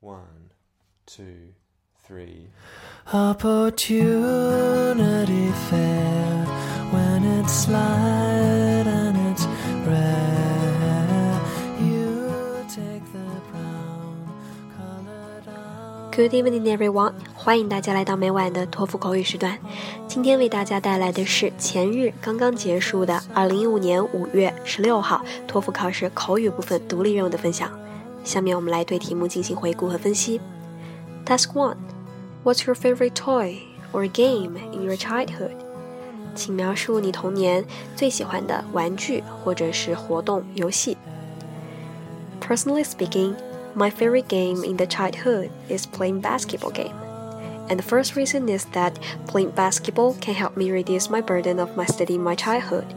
[0.00, 0.52] One,
[1.06, 1.54] two,
[2.06, 2.50] three.
[3.12, 4.06] Opportunity
[5.68, 6.46] fair
[6.92, 9.44] when it's light and it's
[9.84, 11.40] rare.
[11.80, 12.30] You
[12.68, 14.30] take the brown
[14.76, 16.14] colored out.
[16.14, 17.14] Good evening, everyone！
[17.34, 19.58] 欢迎大家来到每晚的托福口语时段。
[20.06, 27.68] 今天为大家带来的是前日刚刚结束的2015年5月16号托福考试口语部分独立任务的分享。
[28.27, 30.39] 下面我们来对题目进行回顾和分析。
[31.25, 31.77] Task One:
[32.43, 33.59] What's your favorite toy
[33.91, 35.55] or game in your childhood?
[36.35, 37.63] 请描述你童年
[37.95, 40.97] 最喜欢的玩具或者是活动游戏。
[42.41, 43.35] Personally speaking,
[43.75, 46.93] my favorite game in the childhood is playing basketball game.
[47.69, 48.93] And the first reason is that
[49.27, 52.93] playing basketball can help me reduce my burden of my study in my childhood.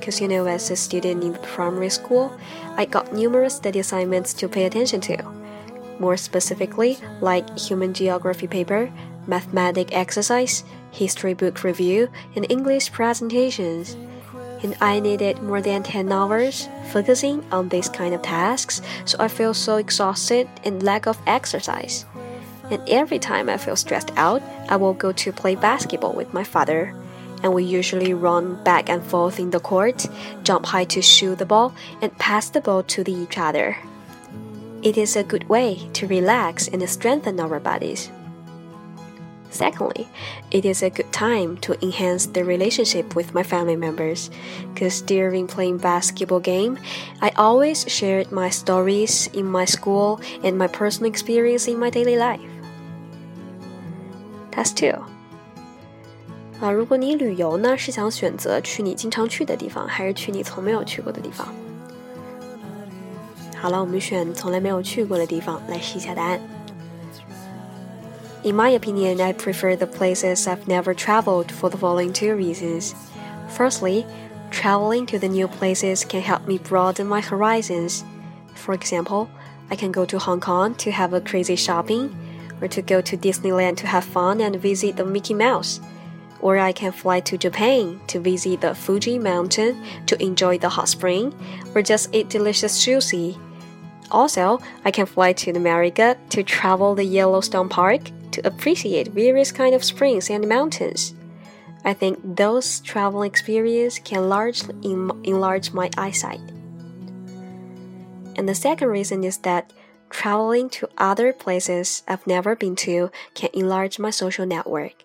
[0.00, 2.32] Because you know, as a student in primary school,
[2.78, 5.22] I got numerous study assignments to pay attention to.
[5.98, 8.90] More specifically, like human geography paper,
[9.26, 13.94] mathematic exercise, history book review, and English presentations.
[14.62, 19.28] And I needed more than 10 hours focusing on these kind of tasks, so I
[19.28, 22.06] feel so exhausted and lack of exercise.
[22.70, 26.44] And every time I feel stressed out, I will go to play basketball with my
[26.44, 26.94] father
[27.42, 30.06] and we usually run back and forth in the court,
[30.42, 33.76] jump high to shoot the ball, and pass the ball to each other.
[34.82, 38.10] It is a good way to relax and strengthen our bodies.
[39.50, 40.08] Secondly,
[40.52, 44.30] it is a good time to enhance the relationship with my family members,
[44.72, 46.78] because during playing basketball game,
[47.20, 52.16] I always shared my stories in my school and my personal experience in my daily
[52.16, 52.40] life.
[54.52, 55.19] Task 2
[56.59, 61.47] 啊，如果你旅游呢，是想选择去你经常去的地方，还是去你从没有去过的地方？
[63.57, 66.39] 好了，我们选从来没有去过的地方来试一下答案。
[68.43, 72.93] In my opinion, I prefer the places I've never traveled for the following two reasons.
[73.49, 74.05] Firstly,
[74.51, 78.03] traveling to the new places can help me broaden my horizons.
[78.53, 79.27] For example,
[79.71, 82.11] I can go to Hong Kong to have a crazy shopping,
[82.61, 85.79] or to go to Disneyland to have fun and visit the Mickey Mouse
[86.42, 90.88] or I can fly to Japan to visit the Fuji mountain to enjoy the hot
[90.88, 91.34] spring,
[91.74, 93.38] or just eat delicious sushi.
[94.10, 99.74] Also, I can fly to America to travel the Yellowstone Park to appreciate various kind
[99.74, 101.14] of springs and mountains.
[101.84, 106.40] I think those travel experiences can largely enlarge my eyesight.
[108.36, 109.72] And the second reason is that
[110.10, 115.04] traveling to other places I've never been to can enlarge my social network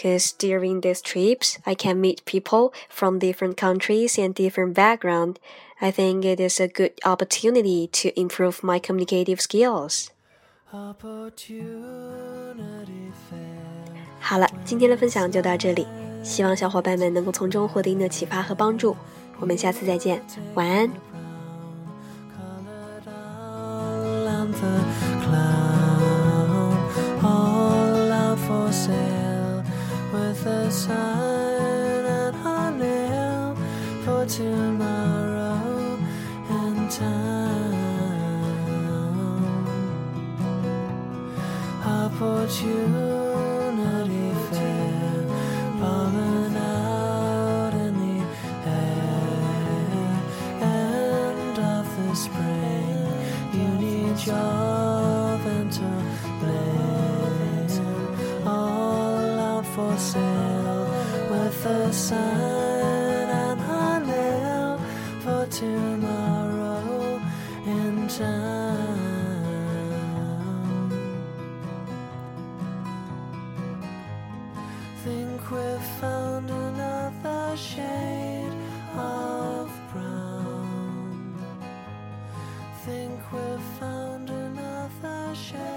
[0.00, 5.36] because during these trips I can meet people from different countries and different background.
[5.80, 10.08] I think it is a good opportunity to improve my communicative skills.
[14.20, 15.86] 好了，今天的分享就到这里，
[16.24, 18.96] 希望小伙伴们能够从中获得一定的启发和帮助。
[19.38, 20.90] 我们下次再见，晚安。
[30.71, 33.55] Sign and a nail
[34.05, 35.99] for tomorrow
[36.49, 37.81] and time.
[41.83, 43.50] Opportunity
[60.01, 60.87] sail
[61.29, 64.77] with the sun and I
[65.23, 67.21] for tomorrow
[67.65, 69.31] in time.
[75.03, 78.55] Think we've found another shade
[78.95, 81.35] of brown.
[82.85, 85.70] Think we've found another shade.